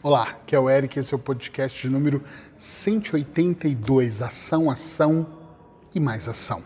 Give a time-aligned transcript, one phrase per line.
[0.00, 2.22] Olá, aqui é o Eric, esse é o podcast de número
[2.56, 5.26] 182, Ação, Ação
[5.92, 6.62] e Mais Ação.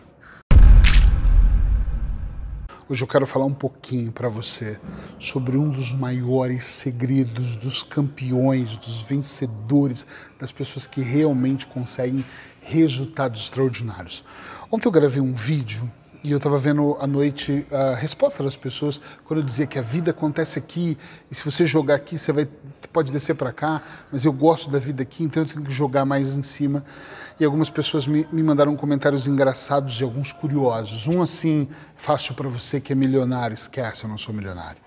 [2.87, 4.79] Hoje eu quero falar um pouquinho para você
[5.18, 10.07] sobre um dos maiores segredos dos campeões, dos vencedores,
[10.39, 12.27] das pessoas que realmente conseguem
[12.61, 14.23] resultados extraordinários.
[14.71, 15.91] Ontem eu gravei um vídeo
[16.25, 19.82] e eu estava vendo à noite a resposta das pessoas quando eu dizia que a
[19.82, 20.96] vida acontece aqui
[21.30, 22.48] e se você jogar aqui você vai
[22.93, 23.82] pode descer para cá,
[24.12, 26.85] mas eu gosto da vida aqui, então eu tenho que jogar mais em cima.
[27.40, 31.08] E algumas pessoas me, me mandaram comentários engraçados e alguns curiosos.
[31.08, 34.80] Um assim, fácil para você que é milionário, esquece, eu não sou milionário.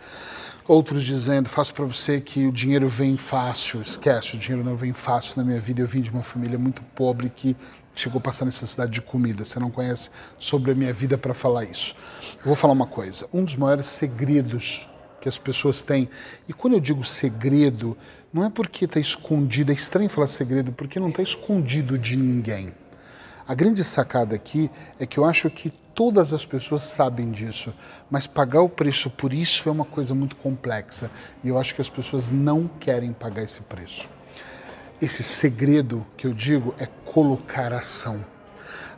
[0.68, 4.94] Outros dizendo, fácil para você que o dinheiro vem fácil, esquece, o dinheiro não vem
[4.94, 5.82] fácil na minha vida.
[5.82, 7.56] Eu vim de uma família muito pobre que
[7.96, 9.46] chegou a passar necessidade de comida.
[9.46, 11.96] Você não conhece sobre a minha vida para falar isso.
[12.38, 13.28] Eu vou falar uma coisa.
[13.34, 14.88] Um dos maiores segredos
[15.22, 16.08] que as pessoas têm,
[16.48, 17.98] e quando eu digo segredo,
[18.32, 22.72] não é porque está escondido, é estranho falar segredo, porque não está escondido de ninguém.
[23.48, 27.74] A grande sacada aqui é que eu acho que todas as pessoas sabem disso,
[28.10, 31.10] mas pagar o preço por isso é uma coisa muito complexa
[31.44, 34.08] e eu acho que as pessoas não querem pagar esse preço.
[35.02, 38.24] Esse segredo que eu digo é colocar ação.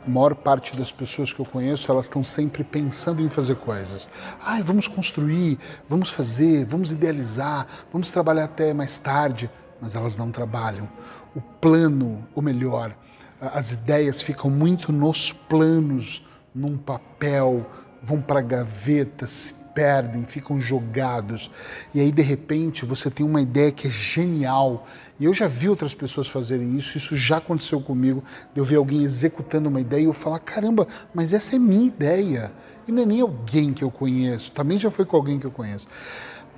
[0.06, 4.08] A maior parte das pessoas que eu conheço, elas estão sempre pensando em fazer coisas.
[4.40, 10.30] Ai, vamos construir, vamos fazer, vamos idealizar, vamos trabalhar até mais tarde, mas elas não
[10.30, 10.88] trabalham.
[11.34, 12.96] O plano, ou melhor,
[13.40, 17.68] as ideias ficam muito nos planos, num papel,
[18.00, 21.48] vão para gavetas, perdem, ficam jogados.
[21.94, 24.84] E aí, de repente, você tem uma ideia que é genial.
[25.20, 28.74] E eu já vi outras pessoas fazerem isso, isso já aconteceu comigo, de eu ver
[28.74, 32.50] alguém executando uma ideia e eu falar: caramba, mas essa é minha ideia.
[32.88, 35.50] E não é nem alguém que eu conheço, também já foi com alguém que eu
[35.52, 35.86] conheço.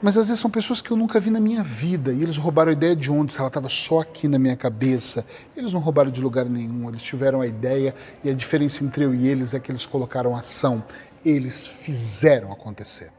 [0.03, 2.71] Mas às vezes são pessoas que eu nunca vi na minha vida e eles roubaram
[2.71, 3.35] a ideia de onde?
[3.35, 5.27] Se ela estava só aqui na minha cabeça.
[5.55, 9.15] Eles não roubaram de lugar nenhum, eles tiveram a ideia e a diferença entre eu
[9.15, 10.83] e eles é que eles colocaram ação
[11.25, 13.11] eles fizeram acontecer.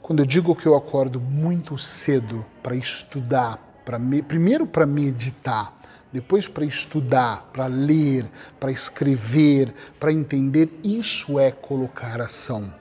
[0.00, 4.22] Quando eu digo que eu acordo muito cedo para estudar, para me...
[4.22, 5.80] primeiro para meditar,
[6.12, 8.28] depois para estudar, para ler,
[8.58, 12.72] para escrever, para entender, isso é colocar ação.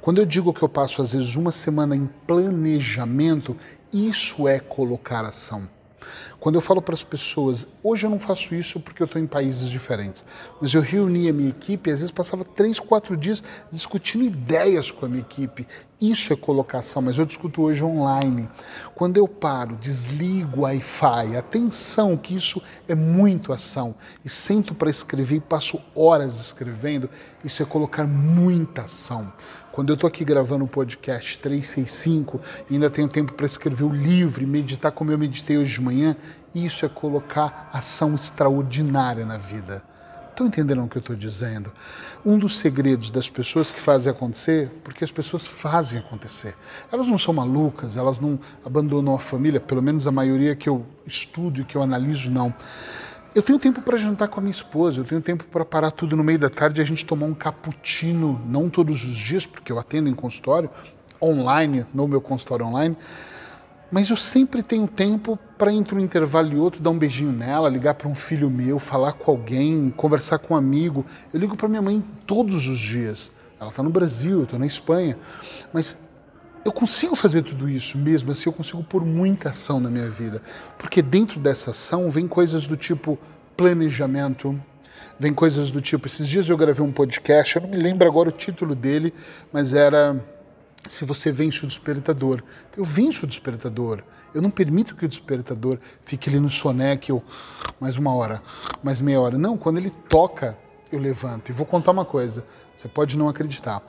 [0.00, 3.56] Quando eu digo que eu passo às vezes uma semana em planejamento,
[3.92, 5.68] isso é colocar ação.
[6.38, 9.26] Quando eu falo para as pessoas, hoje eu não faço isso porque eu estou em
[9.26, 10.24] países diferentes,
[10.60, 15.06] mas eu reuni a minha equipe às vezes passava três, quatro dias discutindo ideias com
[15.06, 15.66] a minha equipe.
[15.98, 18.50] Isso é colocação, mas eu discuto hoje online.
[18.94, 24.90] Quando eu paro, desligo o Wi-Fi, atenção que isso é muito ação, e sento para
[24.90, 27.08] escrever e passo horas escrevendo,
[27.42, 29.32] isso é colocar muita ação.
[29.76, 33.92] Quando eu estou aqui gravando o podcast 365 e ainda tenho tempo para escrever o
[33.92, 36.16] livro e meditar como eu meditei hoje de manhã,
[36.54, 39.84] isso é colocar ação extraordinária na vida.
[40.30, 41.70] Estão entendendo o que eu estou dizendo?
[42.24, 46.56] Um dos segredos das pessoas que fazem acontecer, porque as pessoas fazem acontecer.
[46.90, 50.86] Elas não são malucas, elas não abandonam a família, pelo menos a maioria que eu
[51.06, 52.54] estudo e que eu analiso, não.
[53.36, 56.16] Eu tenho tempo para jantar com a minha esposa, eu tenho tempo para parar tudo
[56.16, 59.70] no meio da tarde e a gente tomar um cappuccino, não todos os dias, porque
[59.70, 60.70] eu atendo em consultório,
[61.20, 62.96] online, no meu consultório online,
[63.92, 67.68] mas eu sempre tenho tempo para entre um intervalo e outro dar um beijinho nela,
[67.68, 71.04] ligar para um filho meu, falar com alguém, conversar com um amigo.
[71.30, 73.30] Eu ligo para minha mãe todos os dias.
[73.60, 75.18] Ela está no Brasil, eu estou na Espanha,
[75.74, 75.98] mas
[76.66, 80.42] eu consigo fazer tudo isso mesmo assim, eu consigo pôr muita ação na minha vida.
[80.76, 83.16] Porque dentro dessa ação vem coisas do tipo
[83.56, 84.60] planejamento,
[85.16, 86.08] vem coisas do tipo.
[86.08, 89.14] Esses dias eu gravei um podcast, eu não me lembro agora o título dele,
[89.52, 90.20] mas era
[90.88, 92.42] Se Você Vence o Despertador.
[92.76, 94.02] Eu venço o despertador.
[94.34, 97.22] Eu não permito que o despertador fique ali no soneque, ou
[97.78, 98.42] mais uma hora,
[98.82, 99.38] mais meia hora.
[99.38, 100.58] Não, quando ele toca,
[100.90, 101.48] eu levanto.
[101.48, 102.44] E vou contar uma coisa,
[102.74, 103.82] você pode não acreditar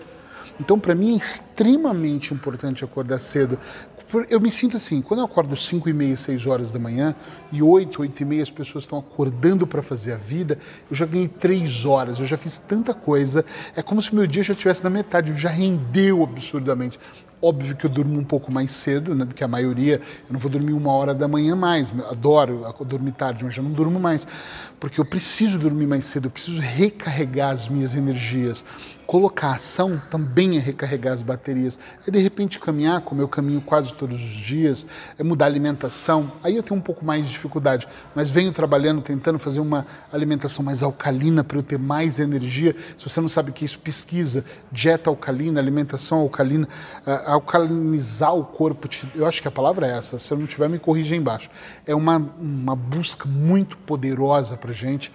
[0.60, 3.58] Então, para mim, é extremamente importante acordar cedo,
[4.30, 7.16] eu me sinto assim, quando eu acordo 5 e meia, 6 horas da manhã,
[7.52, 10.58] e 8, 8 e meia as pessoas estão acordando para fazer a vida,
[10.90, 13.46] eu já ganhei 3 horas, eu já fiz tanta coisa,
[13.76, 17.00] é como se meu dia já estivesse na metade, já rendeu absurdamente.
[17.42, 19.96] Óbvio que eu durmo um pouco mais cedo né, do que a maioria.
[19.96, 21.92] Eu não vou dormir uma hora da manhã mais.
[22.10, 24.26] Adoro dormir tarde, mas já não durmo mais.
[24.80, 28.64] Porque eu preciso dormir mais cedo, eu preciso recarregar as minhas energias
[29.14, 31.78] Colocar ação também é recarregar as baterias.
[32.08, 34.88] É de repente caminhar, como eu caminho quase todos os dias,
[35.20, 36.32] é mudar a alimentação.
[36.42, 40.66] Aí eu tenho um pouco mais de dificuldade, mas venho trabalhando, tentando fazer uma alimentação
[40.66, 42.76] mais alcalina para eu ter mais energia.
[42.98, 44.44] Se você não sabe o que é isso, pesquisa.
[44.72, 46.68] Dieta alcalina, alimentação alcalina,
[47.06, 48.90] uh, alcalinizar o corpo.
[49.14, 50.18] Eu acho que a palavra é essa.
[50.18, 51.52] Se eu não tiver, me corrija aí embaixo.
[51.86, 55.12] É uma, uma busca muito poderosa para gente.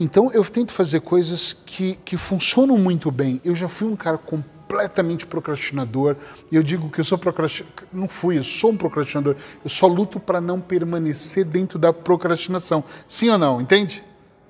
[0.00, 3.40] Então eu tento fazer coisas que, que funcionam muito bem.
[3.44, 6.16] Eu já fui um cara completamente procrastinador
[6.52, 7.84] e eu digo que eu sou procrastinador.
[7.92, 9.34] Não fui, eu sou um procrastinador.
[9.64, 12.84] Eu só luto para não permanecer dentro da procrastinação.
[13.08, 13.60] Sim ou não?
[13.60, 14.04] Entende?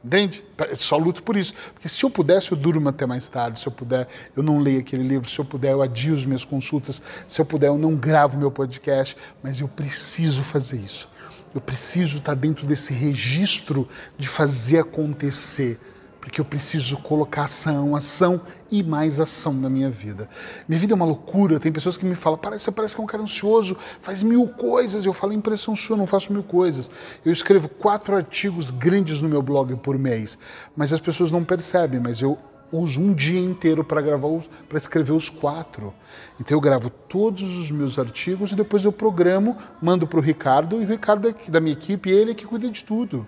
[0.04, 0.44] Entende?
[0.70, 1.52] Eu só luto por isso.
[1.72, 3.58] Porque se eu pudesse, eu durmo até mais tarde.
[3.58, 4.06] Se eu puder,
[4.36, 5.28] eu não leio aquele livro.
[5.28, 7.02] Se eu puder, eu adio as minhas consultas.
[7.26, 9.16] Se eu puder, eu não gravo meu podcast.
[9.42, 11.08] Mas eu preciso fazer isso.
[11.54, 15.80] Eu preciso estar dentro desse registro de fazer acontecer,
[16.20, 18.40] porque eu preciso colocar ação, ação
[18.70, 20.28] e mais ação na minha vida.
[20.68, 23.06] Minha vida é uma loucura, tem pessoas que me falam, parece, parece que é um
[23.06, 25.06] cara ansioso, faz mil coisas.
[25.06, 26.90] Eu falo, impressão sua, não faço mil coisas.
[27.24, 30.38] Eu escrevo quatro artigos grandes no meu blog por mês,
[30.76, 32.38] mas as pessoas não percebem, mas eu
[32.70, 35.92] uso um dia inteiro para gravar, para escrever os quatro.
[36.40, 40.80] Então eu gravo todos os meus artigos e depois eu programo, mando para o Ricardo
[40.80, 43.26] e o Ricardo é da minha equipe, ele é que cuida de tudo.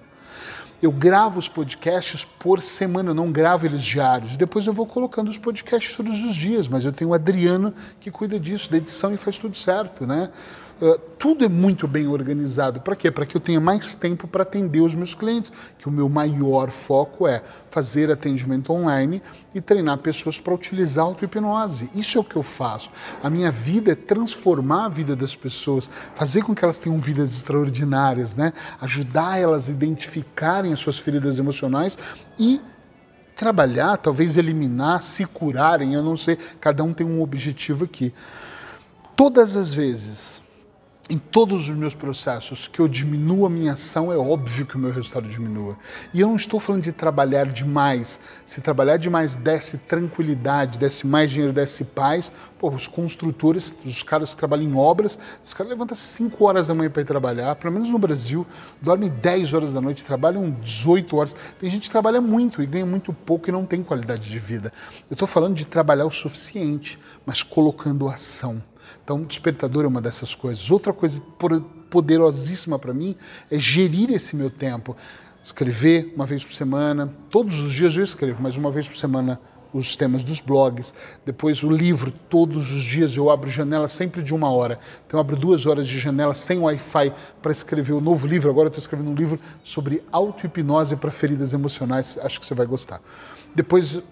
[0.83, 4.39] Eu gravo os podcasts por semana, eu não gravo eles diários.
[4.39, 8.11] Depois eu vou colocando os podcasts todos os dias, mas eu tenho o Adriano que
[8.11, 10.31] cuida disso, da edição e faz tudo certo, né?
[10.81, 12.81] Uh, tudo é muito bem organizado.
[12.81, 13.11] Para quê?
[13.11, 16.71] Para que eu tenha mais tempo para atender os meus clientes, que o meu maior
[16.71, 19.23] foco é fazer atendimento online
[19.55, 21.91] e treinar pessoas para utilizar auto-hipnose.
[21.95, 22.91] Isso é o que eu faço.
[23.23, 27.35] A minha vida é transformar a vida das pessoas, fazer com que elas tenham vidas
[27.35, 28.55] extraordinárias, né?
[28.81, 31.99] ajudar elas a identificarem as suas feridas emocionais
[32.39, 32.59] e
[33.37, 38.15] trabalhar, talvez eliminar, se curarem, eu não sei, cada um tem um objetivo aqui.
[39.15, 40.43] Todas as vezes
[41.11, 44.79] em todos os meus processos que eu diminua a minha ação, é óbvio que o
[44.79, 45.77] meu resultado diminua.
[46.15, 48.21] E eu não estou falando de trabalhar demais.
[48.47, 52.31] Se trabalhar demais desse tranquilidade, desse mais dinheiro, desse paz,
[52.61, 56.75] pô, os construtores, os caras que trabalham em obras, os caras levantam 5 horas da
[56.75, 58.47] manhã para ir trabalhar, pelo menos no Brasil,
[58.81, 61.35] dormem 10 horas da noite, trabalham 18 horas.
[61.59, 64.73] Tem gente que trabalha muito e ganha muito pouco e não tem qualidade de vida.
[65.11, 68.63] Eu estou falando de trabalhar o suficiente, mas colocando ação
[69.03, 70.71] então, despertador é uma dessas coisas.
[70.71, 71.21] Outra coisa
[71.91, 73.17] poderosíssima para mim
[73.51, 74.97] é gerir esse meu tempo.
[75.43, 79.41] Escrever uma vez por semana, todos os dias eu escrevo, mas uma vez por semana
[79.73, 80.93] os temas dos blogs,
[81.25, 84.79] depois o livro, todos os dias eu abro janela sempre de uma hora.
[85.07, 88.51] Então eu abro duas horas de janela sem Wi-Fi para escrever o novo livro.
[88.51, 92.67] Agora eu estou escrevendo um livro sobre auto-hipnose para feridas emocionais, acho que você vai
[92.67, 93.01] gostar.
[93.55, 94.03] Depois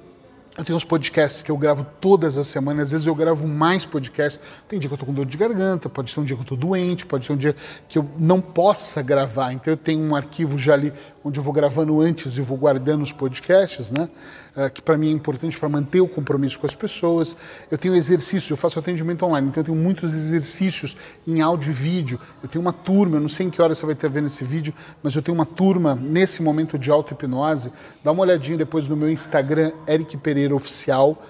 [0.59, 3.85] eu tenho os podcasts que eu gravo todas as semanas, às vezes eu gravo mais
[3.85, 4.41] podcasts.
[4.69, 6.43] Tem dia que eu estou com dor de garganta, pode ser um dia que eu
[6.43, 7.55] estou doente, pode ser um dia
[7.89, 9.53] que eu não possa gravar.
[9.53, 13.03] Então eu tenho um arquivo já ali onde eu vou gravando antes e vou guardando
[13.03, 14.09] os podcasts, né?
[14.57, 17.37] Uh, que para mim é importante para manter o compromisso com as pessoas.
[17.71, 20.97] Eu tenho exercícios, eu faço atendimento online, então eu tenho muitos exercícios
[21.27, 22.19] em áudio e vídeo.
[22.43, 24.43] Eu tenho uma turma, eu não sei em que hora você vai estar vendo esse
[24.43, 27.71] vídeo, mas eu tenho uma turma nesse momento de auto-hipnose.
[28.03, 31.23] Dá uma olhadinha depois no meu Instagram, Eric Pereira Oficial.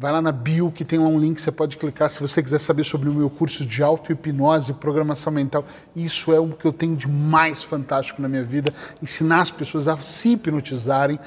[0.00, 2.60] Vai lá na bio que tem lá um link, você pode clicar se você quiser
[2.60, 5.66] saber sobre o meu curso de auto-hipnose e programação mental.
[5.96, 8.72] Isso é o que eu tenho de mais fantástico na minha vida,
[9.02, 11.18] ensinar as pessoas a se hipnotizarem.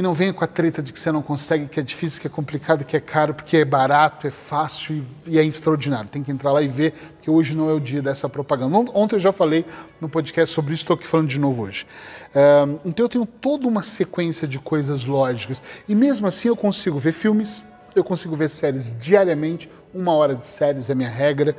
[0.00, 2.26] E não venha com a treta de que você não consegue, que é difícil, que
[2.26, 6.08] é complicado, que é caro, porque é barato, é fácil e, é extraordinário.
[6.08, 8.78] Tem que entrar lá e ver, porque hoje não é o dia dessa propaganda.
[8.94, 9.62] Ontem eu já falei
[10.00, 11.86] no podcast sobre isso, estou aqui falando de novo hoje.
[12.82, 15.60] então eu tenho toda uma sequência de coisas lógicas.
[15.86, 17.62] E mesmo assim eu consigo ver filmes,
[17.94, 21.54] eu consigo ver séries diariamente, uma hora de séries é minha regra.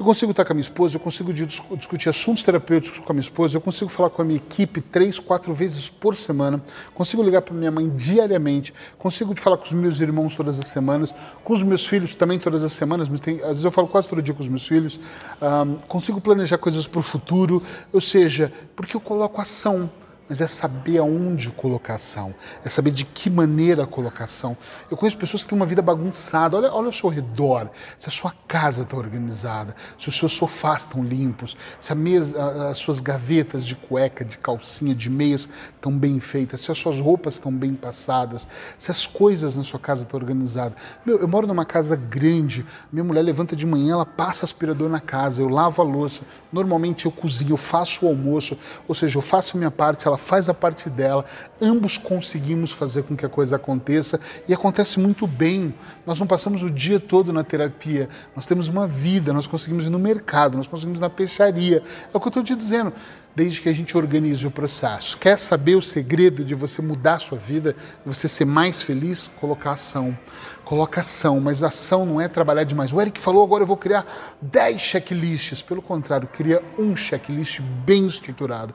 [0.00, 3.20] Eu consigo estar com a minha esposa, eu consigo discutir assuntos terapêuticos com a minha
[3.20, 6.58] esposa, eu consigo falar com a minha equipe três, quatro vezes por semana,
[6.94, 11.14] consigo ligar para minha mãe diariamente, consigo falar com os meus irmãos todas as semanas,
[11.44, 14.08] com os meus filhos também todas as semanas, mas tem, às vezes eu falo quase
[14.08, 14.98] todo dia com os meus filhos,
[15.42, 19.90] um, consigo planejar coisas para o futuro, ou seja, porque eu coloco ação
[20.30, 22.32] mas é saber aonde colocação,
[22.64, 24.56] é saber de que maneira a colocação.
[24.88, 27.68] Eu conheço pessoas que têm uma vida bagunçada, olha, olha ao seu redor,
[27.98, 32.78] se a sua casa está organizada, se os seus sofás estão limpos, se mesa, as
[32.78, 37.34] suas gavetas de cueca, de calcinha, de meias estão bem feitas, se as suas roupas
[37.34, 38.46] estão bem passadas,
[38.78, 40.78] se as coisas na sua casa estão organizadas.
[41.04, 45.00] Meu, eu moro numa casa grande, minha mulher levanta de manhã, ela passa aspirador na
[45.00, 46.22] casa, eu lavo a louça,
[46.52, 48.56] normalmente eu cozinho, eu faço o almoço,
[48.86, 51.24] ou seja, eu faço a minha parte, ela faz a parte dela,
[51.60, 55.74] ambos conseguimos fazer com que a coisa aconteça e acontece muito bem.
[56.06, 59.90] Nós não passamos o dia todo na terapia, nós temos uma vida, nós conseguimos ir
[59.90, 61.82] no mercado, nós conseguimos ir na peixaria.
[62.12, 62.92] É o que eu estou te dizendo
[63.34, 65.16] desde que a gente organize o processo.
[65.16, 67.74] Quer saber o segredo de você mudar a sua vida,
[68.04, 69.30] de você ser mais feliz?
[69.40, 70.16] Colocar ação.
[70.64, 72.92] Coloca ação, mas ação não é trabalhar demais.
[72.92, 75.62] O Eric falou, agora eu vou criar 10 checklists.
[75.62, 78.74] Pelo contrário, cria um checklist bem estruturado.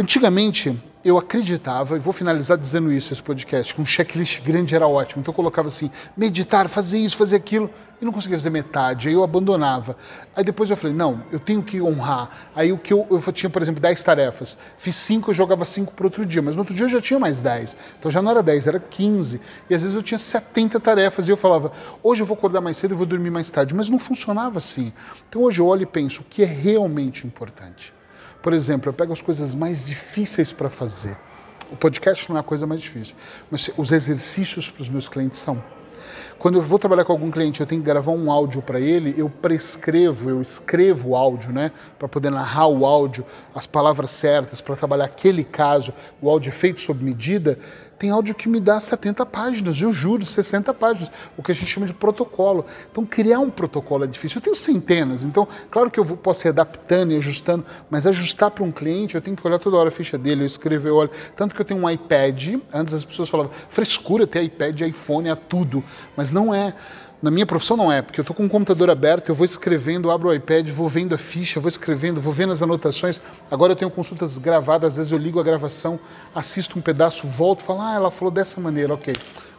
[0.00, 4.86] Antigamente, eu acreditava, e vou finalizar dizendo isso, esse podcast, que um checklist grande era
[4.86, 5.20] ótimo.
[5.20, 7.68] Então eu colocava assim, meditar, fazer isso, fazer aquilo,
[8.00, 9.96] e não conseguia fazer metade, aí eu abandonava.
[10.34, 12.50] Aí depois eu falei, não, eu tenho que honrar.
[12.54, 15.92] Aí o que eu, eu tinha, por exemplo, 10 tarefas, fiz 5, eu jogava 5
[15.92, 17.76] para outro dia, mas no outro dia eu já tinha mais 10.
[17.98, 19.40] Então já não era 10, era 15.
[19.68, 21.70] E às vezes eu tinha 70 tarefas, e eu falava,
[22.02, 24.92] hoje eu vou acordar mais cedo e vou dormir mais tarde, mas não funcionava assim.
[25.28, 27.92] Então hoje eu olho e penso, o que é realmente importante?
[28.42, 31.16] Por exemplo, eu pego as coisas mais difíceis para fazer.
[31.70, 33.14] O podcast não é a coisa mais difícil,
[33.50, 35.62] mas os exercícios para os meus clientes são.
[36.38, 39.14] Quando eu vou trabalhar com algum cliente, eu tenho que gravar um áudio para ele,
[39.16, 44.60] eu prescrevo, eu escrevo o áudio, né, para poder narrar o áudio, as palavras certas,
[44.60, 47.56] para trabalhar aquele caso, o áudio é feito sob medida.
[48.02, 51.68] Tem áudio que me dá 70 páginas, eu juro, 60 páginas, o que a gente
[51.68, 52.66] chama de protocolo.
[52.90, 54.38] Então, criar um protocolo é difícil.
[54.38, 58.64] Eu tenho centenas, então, claro que eu posso ir adaptando e ajustando, mas ajustar para
[58.64, 61.10] um cliente, eu tenho que olhar toda hora a ficha dele, eu escrever, eu olho.
[61.36, 65.36] Tanto que eu tenho um iPad, antes as pessoas falavam, frescura ter iPad, iPhone, é
[65.36, 65.84] tudo,
[66.16, 66.74] mas não é.
[67.22, 70.10] Na minha profissão não é, porque eu estou com o computador aberto, eu vou escrevendo,
[70.10, 73.20] abro o iPad, vou vendo a ficha, vou escrevendo, vou vendo as anotações.
[73.48, 76.00] Agora eu tenho consultas gravadas, às vezes eu ligo a gravação,
[76.34, 79.14] assisto um pedaço, volto, falo, ah, ela falou dessa maneira, ok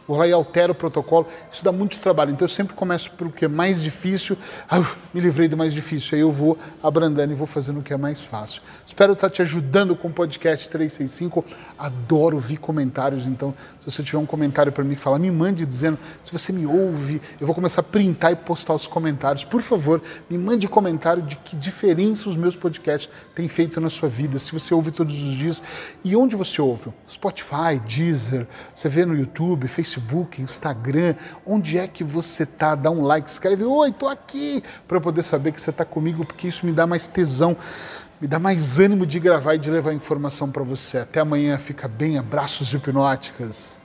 [0.06, 1.26] vou lá e altero o protocolo.
[1.50, 2.30] Isso dá muito trabalho.
[2.30, 4.36] Então eu sempre começo pelo que é mais difícil,
[4.68, 4.80] ah,
[5.12, 6.16] me livrei do mais difícil.
[6.16, 8.62] Aí eu vou abrandando e vou fazendo o que é mais fácil.
[8.86, 11.44] Espero estar te ajudando com o podcast 365.
[11.78, 13.26] Adoro ouvir comentários.
[13.26, 16.66] Então, se você tiver um comentário para mim falar, me mande dizendo se você me
[16.66, 17.20] ouve.
[17.40, 19.44] Eu vou começar a printar e postar os comentários.
[19.44, 24.08] Por favor, me mande comentário de que diferença os meus podcasts têm feito na sua
[24.08, 24.38] vida.
[24.38, 25.62] Se você ouve todos os dias
[26.04, 26.92] e onde você ouve?
[27.10, 31.14] Spotify, Deezer, você vê no YouTube, Facebook Facebook, Instagram,
[31.46, 32.74] onde é que você está?
[32.74, 36.48] Dá um like, escreve, oi, tô aqui, para poder saber que você está comigo, porque
[36.48, 37.56] isso me dá mais tesão,
[38.20, 40.98] me dá mais ânimo de gravar e de levar informação para você.
[40.98, 43.83] Até amanhã, fica bem, abraços hipnóticas.